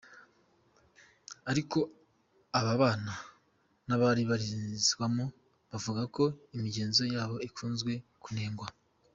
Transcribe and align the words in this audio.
Ariko 1.51 1.77
ababana 2.59 3.13
n’abaribarizwamo 3.87 5.25
bavuga 5.71 6.01
ko 6.15 6.23
imigenzo 6.55 7.03
yabo 7.13 7.35
ikunzwe 7.47 7.93
kunengwa. 8.23 8.67